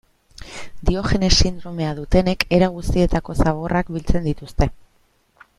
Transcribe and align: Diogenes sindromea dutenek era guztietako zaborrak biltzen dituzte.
Diogenes 0.89 1.35
sindromea 1.43 1.93
dutenek 1.99 2.47
era 2.59 2.71
guztietako 2.79 3.39
zaborrak 3.45 3.95
biltzen 3.99 4.29
dituzte. 4.33 4.73